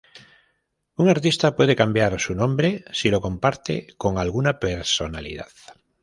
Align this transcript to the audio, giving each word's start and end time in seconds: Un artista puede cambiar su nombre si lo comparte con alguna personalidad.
Un 0.95 1.07
artista 1.09 1.55
puede 1.55 1.75
cambiar 1.75 2.19
su 2.19 2.33
nombre 2.33 2.83
si 2.91 3.11
lo 3.11 3.21
comparte 3.21 3.85
con 3.99 4.17
alguna 4.17 4.57
personalidad. 4.57 5.49